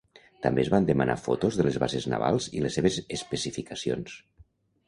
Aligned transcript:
També 0.45 0.63
es 0.63 0.71
van 0.73 0.87
demanar 0.89 1.17
fotos 1.25 1.59
de 1.59 1.65
les 1.67 1.77
bases 1.83 2.07
navals 2.15 2.47
i 2.61 2.65
les 2.65 2.79
seves 2.81 2.99
especificacions. 3.19 4.21